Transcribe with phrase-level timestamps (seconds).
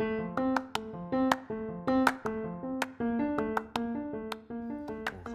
[0.00, 0.06] おは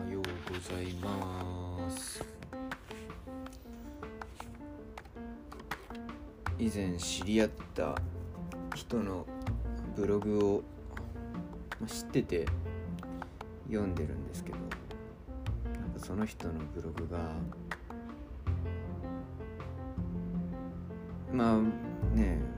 [0.09, 2.23] ようございます。
[6.57, 7.93] 以前知り合った
[8.73, 9.25] 人の
[9.97, 10.63] ブログを
[11.85, 12.45] 知ってて
[13.67, 14.57] 読んでるんですけど
[15.77, 17.19] なんかその人のブログが
[21.33, 21.57] まあ
[22.15, 22.52] ねえ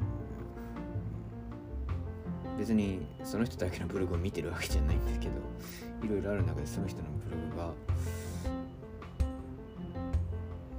[2.66, 5.34] 別にその人だけのブログを見てるわけじゃないんですけど
[6.04, 7.72] いろいろある中でその人のブログが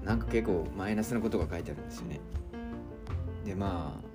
[0.04, 2.20] なんか結構マイナスなことが書いてあるんですよね。
[3.44, 4.06] でまあ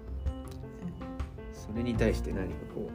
[1.54, 2.90] それに対して何かこ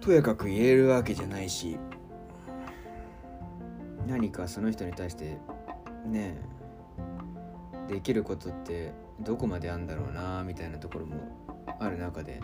[0.00, 1.76] うとやかく言えるわけじゃないし
[4.06, 5.38] 何かその人に対して
[6.06, 6.40] ね
[7.88, 11.16] できることってどこまであんだろうなみたいなところも
[11.80, 12.40] ある中で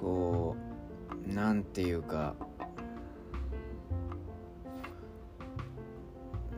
[0.00, 0.56] こ
[1.28, 2.34] うなんていうか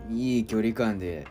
[0.08, 1.26] いい距離感で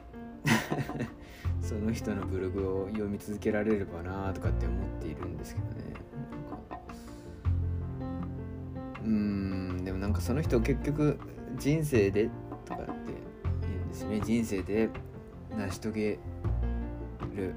[1.62, 5.73] その人のブログを読み続けられればなとかって思っているんですけどね。
[9.06, 11.18] うんでもなんかその人結局
[11.58, 12.30] 人生で
[12.66, 12.92] とかって
[13.62, 14.20] 言うんですね。
[14.22, 14.90] 人生で
[15.58, 16.20] 成し遂げ
[17.36, 17.53] る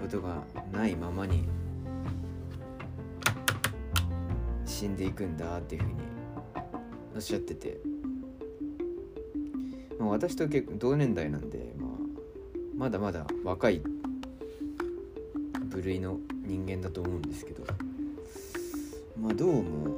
[0.00, 1.48] ことがないままに
[4.76, 5.94] 死んでいくんだっていうふうに
[7.14, 7.78] おっしゃってて、
[9.98, 11.90] まあ、私と結構同年代なんで、まあ、
[12.76, 13.80] まだまだ若い
[15.70, 17.64] 部類の人間だと思うんですけど
[19.18, 19.96] まあどうも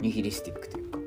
[0.00, 0.98] ニヒリスティックというか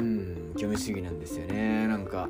[0.00, 2.28] うん興味主義なんですよねなんか。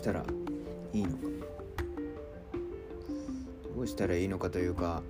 [0.00, 0.24] したら
[0.94, 1.16] いいのか。
[3.76, 5.02] どうしたらいいのかというか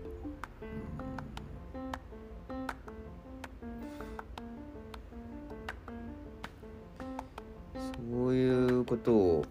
[7.72, 9.44] うんそういうことを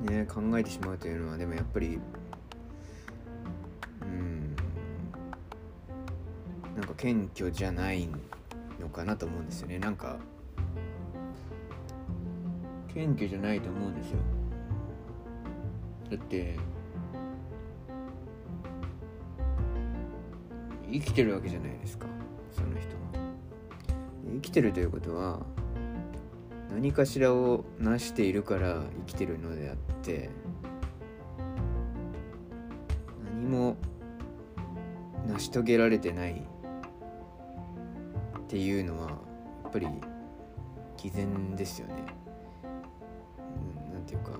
[0.00, 1.98] ね考えてしまうというのはでもやっぱり
[4.02, 4.56] うん
[6.74, 8.08] なんか謙虚じゃない
[8.80, 9.78] のかなと思うんですよね。
[9.78, 10.16] なんか
[12.94, 14.18] 謙虚じゃないと思うんですよ。
[16.10, 16.56] だって
[20.90, 22.06] 生きてるわけじゃないですか
[22.52, 22.88] その人
[23.18, 23.24] は。
[24.32, 25.40] 生きてるということは
[26.72, 30.30] 何かしらを成しているから生きてるのであって
[33.24, 33.76] 何も
[35.28, 36.46] 成し遂げられてない
[38.38, 39.16] っていうのはや
[39.68, 39.88] っぱり
[40.96, 41.94] 偽善ですよね、
[44.14, 44.32] いうか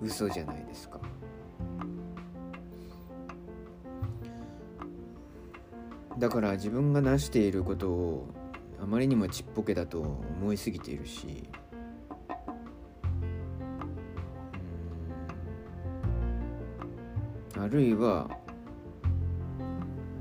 [0.00, 1.00] 嘘じゃないですか。
[6.18, 8.28] だから自分が成していることを
[8.80, 11.48] あまりにもちっぽけだと思いすぎているし。
[17.58, 18.30] あるいは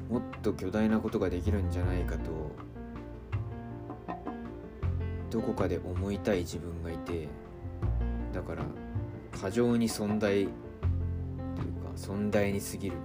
[0.09, 2.51] もっと巨大なことができるんじゃないかと
[5.29, 7.29] どこかで思いたい自分がいて
[8.34, 8.63] だから
[9.40, 10.50] 過剰に尊大というか
[11.95, 12.97] 尊大に過ぎる。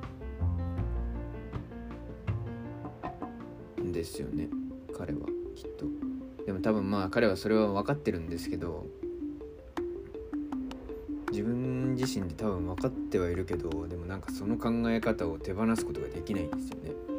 [3.85, 4.49] んですよね
[4.97, 5.21] 彼は
[5.55, 5.87] きっと。
[6.47, 8.87] でも多分まあ彼はそれは分かってるんですけど
[11.31, 17.14] 自分自身で多分分かってはいるけどでもなんかその考え方を手放すことができないんですよね。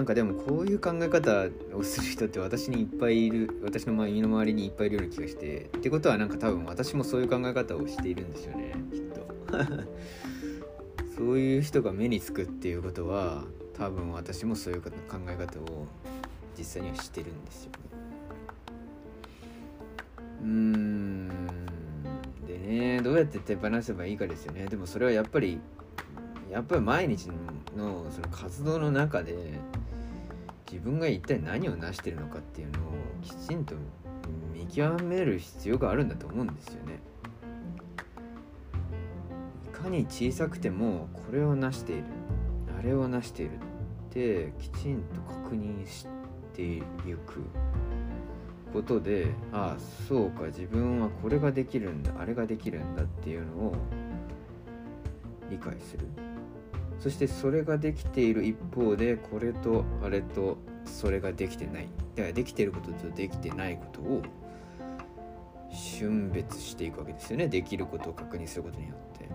[0.00, 9.26] なんかでもこういう考え方をする人って私にいっぱいいる私の身の回りにいっぱいいるような気がしてってことはなんか多分私もそういう考え方をしているんですよねきっと。
[11.18, 13.44] そういう人が目につくっていうことは
[13.74, 14.90] 多分私もそういう考
[15.28, 15.86] え方を
[16.56, 17.78] 実際にはしてるんですよね。
[20.42, 21.28] うん。
[22.46, 24.64] でねどうやって手放せばいいかですよね。
[24.64, 25.60] でもそれはやっぱり
[26.50, 27.28] やっぱり毎日
[27.76, 29.36] のその活動の中で
[30.70, 32.82] 自分が一体何を成してるのかっていうのを
[33.22, 33.74] きちんと
[34.52, 37.00] 見極める必要があるんだと思うんですよね。
[39.64, 42.04] いかに小さくてもこれを成している
[42.78, 46.06] あれを成しているってきちんと確認し
[46.54, 46.82] てい
[47.26, 47.42] く
[48.72, 53.74] ことでああそうか自分はこれができるんだあれができるんだっていうのを
[55.48, 56.29] 理解する。
[57.00, 61.88] そしてそれができている一方でこれとあれとそれができてない。
[62.14, 64.22] だからできてることとできてないことを
[65.72, 67.48] 瞬別していくわけですよね。
[67.48, 69.28] できることを確認することによって。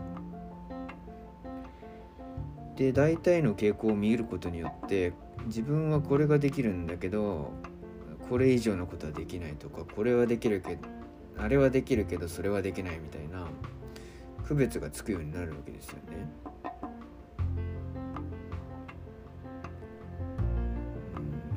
[2.76, 5.14] で大体の傾向を見ることによって
[5.46, 7.54] 自分はこれができるんだけど
[8.30, 10.88] これ以上のことはできないとかこれはできるけど
[11.38, 13.48] あれはできるけどそれはできないみたいな
[14.46, 16.45] 区別がつくようになるわけですよね。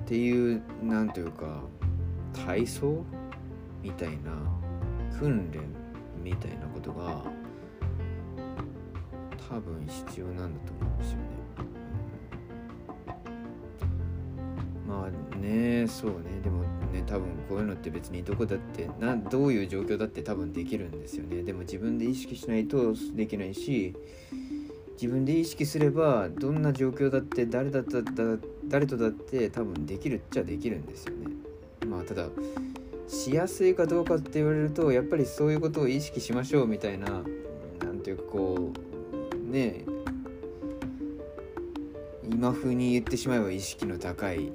[0.08, 1.60] っていうなんというか
[2.32, 3.04] 体操
[3.82, 4.32] みたいな
[5.20, 5.60] 訓練
[6.24, 7.24] みたいなことが
[9.50, 11.24] 多分必要なんだと思うんですよね。
[14.88, 16.40] まあねそうね。
[16.42, 21.42] でもね多分こういうのって別にどこだってなどういう状況だって多分できるんですよね。
[21.42, 23.94] でも自分で意識しないとできないし
[24.94, 31.26] 自分で意識すればどんな状況だって誰だったって誰とだって多分できるっちゃできるんですよね。
[31.86, 32.28] まあただ
[33.08, 37.22] しやすいかどうかって言われるとやっぱりそういうことを意識しましょうみたいな
[37.80, 38.72] 何ていうかこ
[39.32, 39.84] うね
[42.30, 44.52] 今風に言ってしまえば意識の高い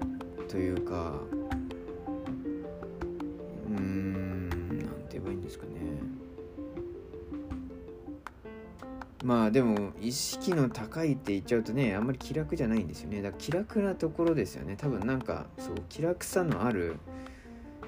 [0.48, 1.20] というか
[9.24, 13.22] まあでも意識の高いって言っちゃうとねあんまり気楽じゃないんですよね。
[13.22, 14.76] だから気楽なところですよね。
[14.78, 16.98] 多分なんかそう気楽さのある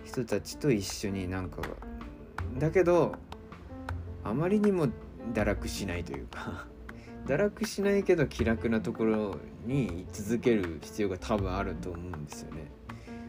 [0.06, 1.62] 人たちと一緒になんか
[2.58, 3.16] だけど
[4.24, 4.88] あまりにも
[5.34, 6.68] 堕落しないというか
[7.28, 9.36] 堕落しないけど気楽なところ
[9.66, 12.72] に居続ける必要が多分あると思うんですよね。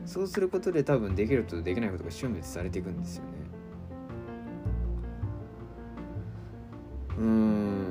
[0.04, 3.30] そうすることで多分できるとできないことが瞬別されていくんですよね。
[7.18, 7.85] うん。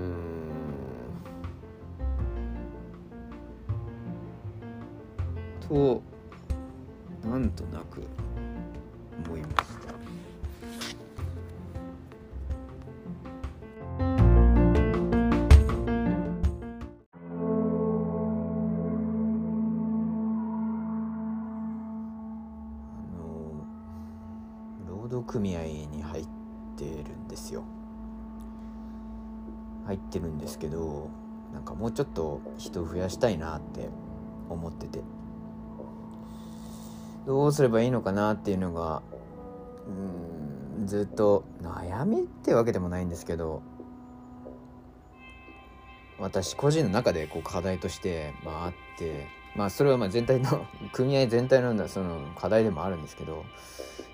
[5.67, 6.01] と
[7.27, 8.03] なんとなく
[9.25, 9.95] 思いました。
[13.99, 14.03] あ
[23.17, 23.65] の
[24.87, 26.27] 労働組合に入っ
[26.77, 27.63] てるんですよ。
[29.87, 31.09] 入ってるんですけど
[31.53, 33.89] なんかもうちょっと人増やしたいなって
[34.49, 35.01] 思ってて。
[37.25, 39.01] どうすればいいのかなっていうのが
[39.87, 43.61] うんずっと悩みってわけでもないんですけど
[46.19, 53.43] 私個人の中でこう課題として、まあ、あってまあそれはまあ全体の 組合全体のその課題でもあるんですけど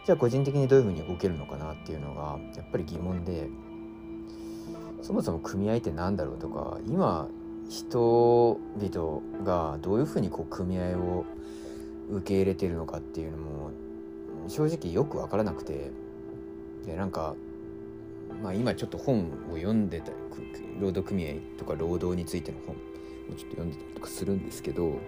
[0.06, 3.50] じゃあ個人的にどういうふうに動けるのかなっていうのがやっぱり疑問で
[5.02, 7.28] そもそも組合って何だろうとか今
[7.70, 11.26] 人々がどういうふうにこう組合を
[12.12, 13.72] 受け入れてるのかっていうのも
[14.48, 15.92] 正直よく分からなくて
[16.86, 17.36] でなんか、
[18.44, 20.18] まあ、今ちょっと本を読んでたり
[20.80, 25.00] 労働組合とか労働についての本をちょっと読んでたりとかするんですけど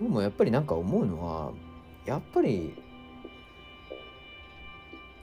[0.00, 1.52] でもやっぱりなんか思うのは
[2.06, 2.74] やっぱり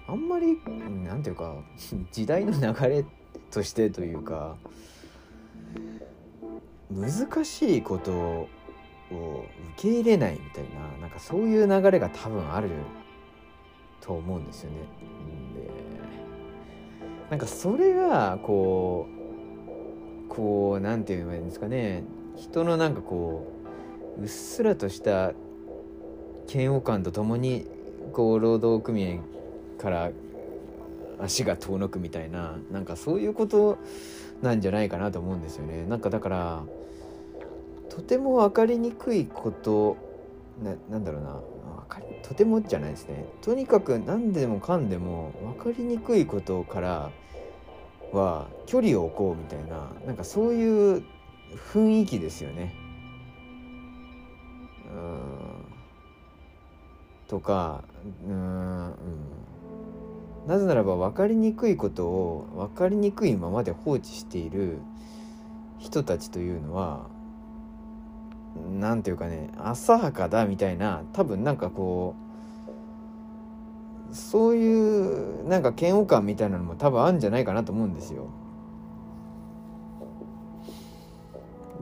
[0.08, 0.58] あんまり
[1.04, 1.56] なんていうか
[2.12, 3.06] 時代の流れ
[3.52, 4.56] としてというか
[6.92, 8.48] 難しいこと
[9.12, 9.46] を
[9.76, 12.70] 受け入れないみたいななんかそういう流れが多分ある
[14.02, 14.78] と思うんですよね。
[15.56, 15.70] で
[17.30, 19.08] なんかそれがこ
[20.26, 22.04] うこうなんて言えばいいんですかね
[22.36, 23.48] 人のなんかこ
[24.18, 25.34] ううっすらとした
[26.52, 27.68] 嫌悪感とともに
[28.14, 29.20] こう労働組
[29.78, 30.12] 合から
[31.20, 33.78] 足が遠のくみたいななんかそういうこと
[34.42, 35.86] なんじゃないかなと思うんですよね。
[35.86, 36.64] なんかだから
[37.98, 39.98] とても分かりにくいこと
[40.64, 41.42] ななんだろうな。
[42.22, 43.26] とてもじゃないですね。
[43.42, 47.12] とにかく何でもかんでも分かりにくいことから
[48.12, 51.04] は距離を置こうみたいななんかそういう
[51.74, 52.76] 雰囲気ですよね。
[57.28, 57.84] とか
[58.28, 58.94] うん、うん、
[60.46, 64.78] なぜならば分かりにくいことを分かりにくいままで放置している
[65.80, 67.17] 人たちというのは
[68.80, 72.16] 何ていうかね浅はかだみたいな多分なんかこ
[74.12, 78.30] うそういうなんか嫌悪感みたいなのも多分あるんじゃないかなと思うんですよ。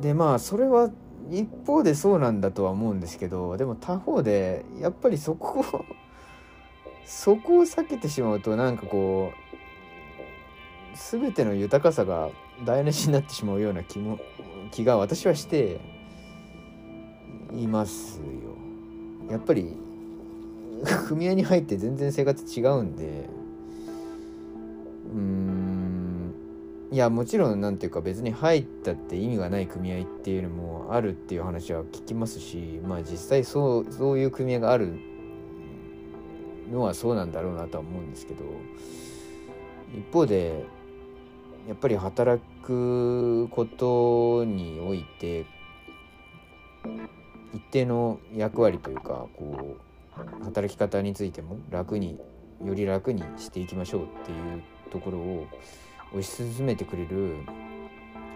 [0.02, 0.90] でまあそれは
[1.30, 5.86] 一方でそうなんだとは思うんですけどでも他方でやっぱりそこを
[7.06, 9.56] そこを避けてしまうとなんかこう
[10.96, 12.30] 全ての豊かさが
[12.66, 14.20] 台無しになってしまうような気も
[14.72, 15.80] 気が私はして
[17.54, 19.32] いますよ。
[19.32, 19.76] やっぱり
[21.08, 23.30] 組合に入って全然生活違うんで。
[25.14, 26.34] うん。
[26.92, 34.94] いやもちろんなんていうか別に入ったって意味がない組合っていうのもあるっていう話は聞きますしまあ実際そうそういう組合がある
[36.72, 38.44] のはそうなんだろうなとは思うんですけど。
[39.94, 40.66] 一方で
[41.68, 45.46] やっぱり働くことにおいて
[47.56, 49.78] 一定の役割というかこ
[50.18, 52.20] う働き方についても楽に
[52.64, 55.48] より楽にしていきましょうっていうところを
[56.14, 57.38] 推し進めてくれる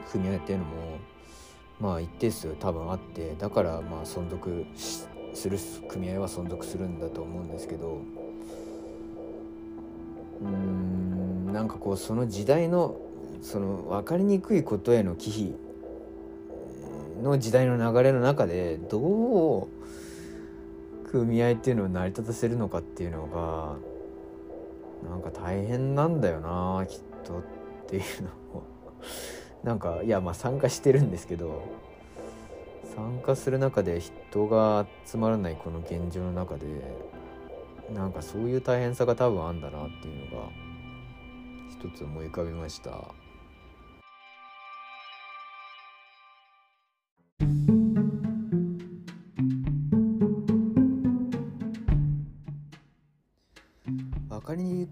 [0.09, 0.71] 組合っていうのも
[1.81, 4.65] まあ一定数多分あってだからまあ存続
[5.33, 5.57] する
[5.89, 8.01] 組合は存続するんだと思うんですけど
[10.41, 12.95] うんなんかこうその時代の
[13.41, 15.68] その分かりにくいことへの忌避
[17.21, 19.67] の時代の流れの中でどう
[21.11, 27.43] 組合っていうのを成り立たせるのかっていうのがなんか大変なんだよなきっとっ
[27.87, 28.63] ていうのを
[29.63, 31.63] なんかいやまあ参加してるんですけど
[32.95, 36.65] 参加する中で人が集まらないこの現状の中で
[37.93, 40.47] なんかそういう大変さが多分あんだなっていうのが
[41.69, 42.91] 一つ思い浮かびました。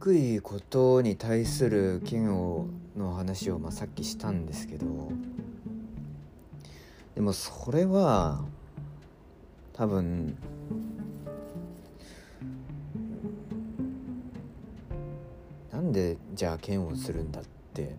[0.07, 4.85] かりにくいことに対する嫌悪の話を、まあ、さっきしたんですけど
[7.15, 8.45] でもそれは
[9.73, 10.37] 多分
[15.71, 17.95] なんでじゃあ嫌悪するんだって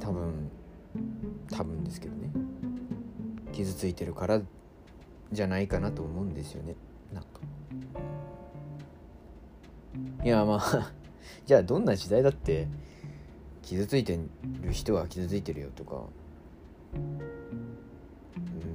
[0.00, 0.50] 多分
[1.50, 2.30] 多分ですけどね。
[3.52, 4.40] 傷ついてるから
[5.32, 6.74] じゃないかなと思うんですよね。
[10.26, 10.92] いやまあ
[11.46, 12.66] じゃあどんな時代だって
[13.62, 14.18] 傷ついて
[14.60, 16.02] る人は傷ついてるよとか、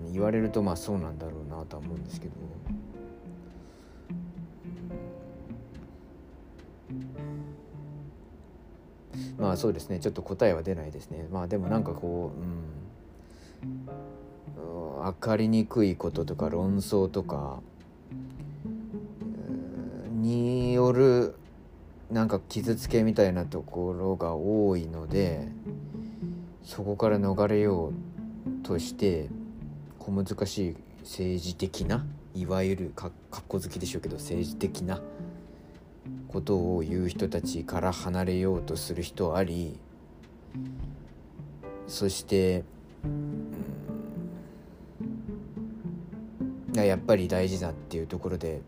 [0.06, 2.34] うん、言われるとまあそうなんだろうなとは思うんですけど。
[9.38, 10.00] まあそうですね。
[10.00, 11.28] ちょっと答えは出ないですね。
[11.32, 12.62] まあでもなんかこううん
[15.04, 17.62] 分かりにくいこととか論争とか
[20.12, 21.36] による
[22.12, 25.48] なんか傷つけみたいなところが多いので
[26.62, 27.94] そこから逃れよう
[28.64, 29.30] として
[29.98, 35.02] 小難しい政治的ないわゆるかっこ好きでしょうけど政治的な
[36.28, 39.80] ことを言う人たちから離れようとする人あり
[41.88, 42.64] そして、
[43.04, 43.08] う
[46.82, 48.62] ん、やっぱり大事だっていうところで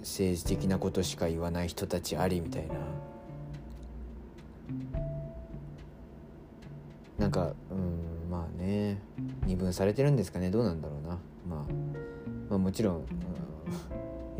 [0.00, 2.74] 政治的なことしか言わない人たちありみたいな。
[7.18, 8.98] なんかうんまあね。
[9.46, 10.50] 二分されてるんですかね。
[10.50, 11.72] どうなんだろうな、まあ、
[12.48, 13.06] まあもちろん、うん、い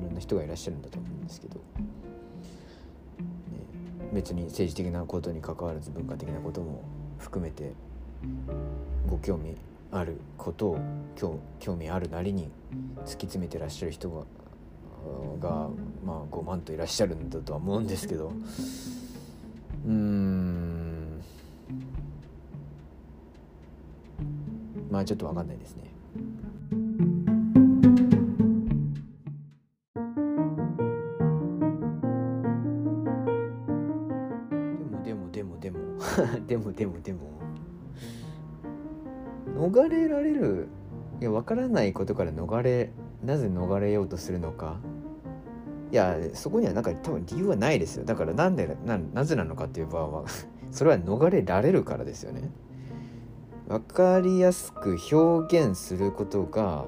[0.02, 1.62] ろんな人がいらっしゃるんだと思うんですけど、ね、
[4.12, 6.82] 別に政治的なことに関わらず文化的なことも
[7.18, 7.72] 含めて
[9.08, 9.56] ご興味
[9.90, 10.78] あることを
[11.18, 12.50] 興味あるなりに
[13.00, 14.22] 突き詰めてらっしゃる人が
[15.40, 15.68] が、
[16.04, 18.32] まあ、5万といらっしゃるんだとは思うんですけど。
[19.86, 21.20] うん。
[24.90, 25.84] まあちょっと分かんないですね。
[35.04, 35.78] でもでもでもでも。
[36.46, 37.30] でもでも でも。
[39.56, 40.68] 逃れられる
[41.20, 42.90] いや分からないことから逃れ
[43.24, 44.76] なぜ逃れようとするのか。
[45.92, 48.04] いやそこにはなんか多分理由はないですよ。
[48.04, 50.24] だからなんでななぜなのかっていう場合は
[50.70, 52.50] それは逃れられるからですよね。
[53.68, 56.86] 分かりやすく表現することが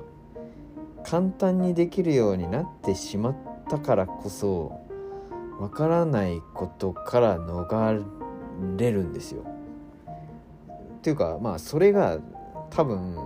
[1.05, 3.37] 簡単にできるようになってしまっ
[3.69, 4.81] たからこそ
[5.59, 8.05] 分からないことから逃
[8.77, 9.43] れるんですよ。
[10.97, 12.19] っていうかまあそれが
[12.71, 13.17] 多分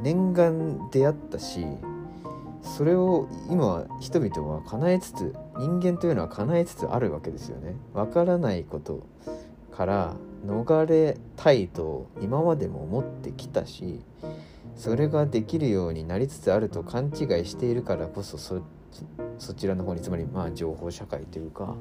[0.00, 1.66] 念願であったし
[2.62, 7.76] それを今人々は叶えつつ人間というのは叶えつつあるわけですよね。
[7.94, 9.06] わからないこと
[9.72, 14.00] から逃れたいと今までも思ってきたし
[14.76, 18.62] それができるようになりつつあると勘違いしているからこそそ
[19.38, 21.74] そちらの方につまりまあ情報社会というか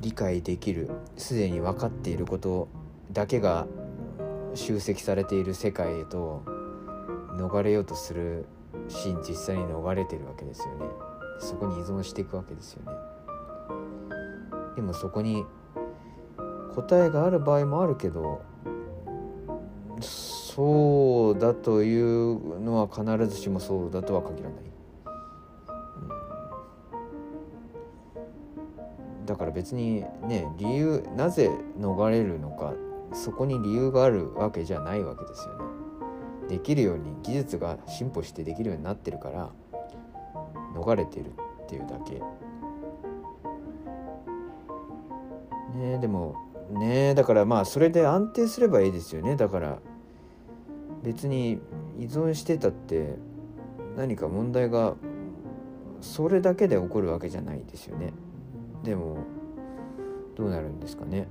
[0.00, 2.68] 理解できるすでに分かっていること
[3.12, 3.66] だけが
[4.54, 6.42] 集積されている世界へと
[7.36, 8.46] 逃れようとする
[8.88, 10.86] し実際に逃れてるわけですよね。
[11.38, 12.92] そこに依存していくわけですよね。
[14.76, 15.44] でもそこに
[16.74, 18.40] 答えがある場合もあるけど
[20.00, 24.58] そうだというのは必ずしもそうだとは限らない、
[29.20, 32.72] うん、だから別にね理由なぜ逃れるのか
[33.12, 35.71] そこに理由があるわけじゃないわけですよね。
[36.52, 39.48] できるように技術が進歩してできるようになってるから
[40.74, 41.28] 逃れてる
[41.64, 42.20] っていうだけ。
[45.78, 46.36] ねでも
[46.70, 49.34] ねだからまあそれで安定すればいいですよね。
[49.34, 49.78] だから
[51.02, 51.58] 別に
[51.98, 53.16] 依存してたって
[53.96, 54.94] 何か問題が
[56.02, 58.12] それだけで起こるわけじゃないですよね。
[58.84, 59.16] でも
[60.36, 61.28] どうなるんですかね。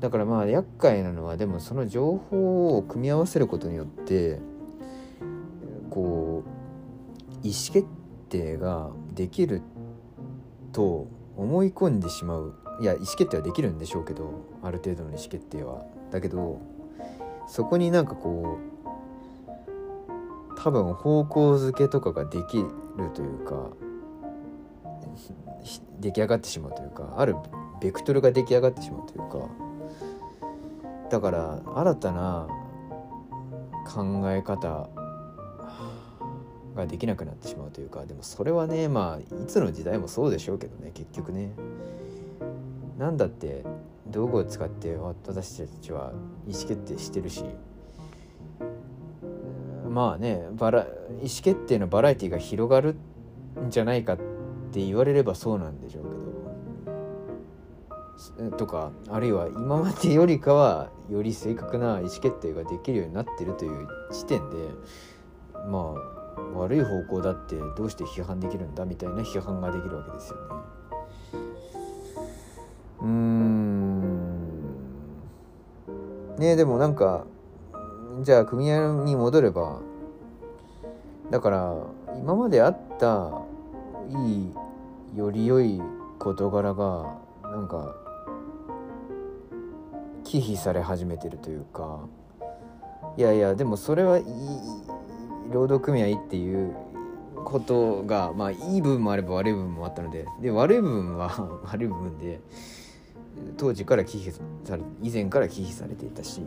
[0.00, 4.40] だからまあ厄介なのはでもその情報を組み合わせることによって
[5.90, 7.84] こう意思決
[8.30, 9.60] 定ができる
[10.72, 12.54] と思い込んでしまう。
[12.80, 15.84] いや意思決定はできるんでしょうけどある程度の意思決定は。
[16.10, 16.60] だけど
[17.46, 18.70] そこになんかこう
[20.56, 22.70] 多分方向づけとかができる
[23.14, 23.70] というか
[26.00, 27.36] 出来上がってしまうというかある
[27.80, 29.69] ベクトルが出来上がってしまうというか
[31.10, 32.48] だから新たな
[33.86, 34.88] 考え方
[36.76, 41.52] ができなくなってしまうというかでもそれはねまあいつの時代もそうでしょうけどね結局ね。
[42.98, 43.64] 何だって
[44.08, 46.12] 道具を使って私たちは
[46.46, 47.44] 意思決定してるし
[49.88, 52.96] まあねバラ意思決定のバラエティが広がる
[53.66, 54.16] んじゃないかっ
[54.70, 56.29] て言われればそうなんでしょうけど
[58.58, 64.56] とかあるいは今までよりかはより正確な意思決定ができるようになってるという時点で
[65.68, 66.20] まあ
[66.58, 70.42] 悪い方向だってどうして批判できるんだみたいな批判ができるわけですよね。
[73.00, 74.40] うーん
[76.38, 77.24] ねでもなんか
[78.22, 79.80] じゃあ組合に戻れば
[81.30, 81.74] だから
[82.18, 83.30] 今まであった
[84.08, 84.52] いい
[85.16, 85.80] より良い
[86.18, 87.94] 事柄がなんか
[90.24, 92.00] 忌避され始めてるというか。
[93.16, 94.24] いやいやでもそれはいい
[95.52, 96.74] 労働組合っていう
[97.44, 100.26] ことがまあいい部分もあれば悪い部分もあったので。
[100.40, 101.30] で悪い部分は
[101.64, 102.40] 悪い部分で
[103.56, 104.32] 当時から忌避
[104.64, 106.42] され以前から忌避されていたし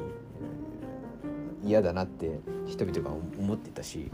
[1.64, 4.12] 嫌だなって人々が思ってたし。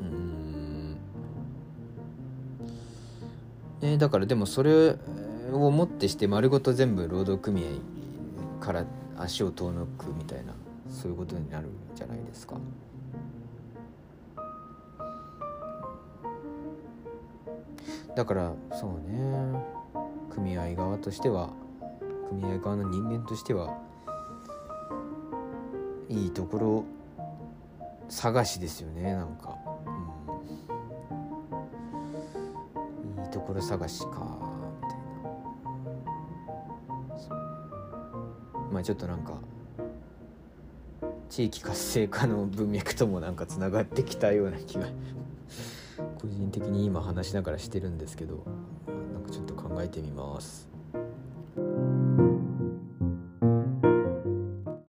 [0.00, 0.96] うん。
[3.80, 4.96] ねだからでもそれ
[5.52, 8.84] をもってして丸ごと全部労働組合から
[9.16, 10.54] 足を遠のくみたいな
[10.90, 11.84] そういうことになるん。
[11.94, 12.56] じゃないですか。
[18.16, 19.60] だからそうね
[20.30, 21.50] 組合側としては
[22.28, 23.76] 組合側の人間としては
[26.08, 26.84] いいところ
[28.08, 29.36] 探しですよねなん。
[29.36, 29.56] か、
[33.16, 34.53] うん、いいところ探しか
[38.74, 39.34] まあちょっとなんか
[41.30, 44.88] 地域活性化の文脈ともなんかつながってきたような気が
[46.20, 48.44] 個人的に今話しながらしてるんですけど
[49.12, 50.73] なんかちょっと考えてみます。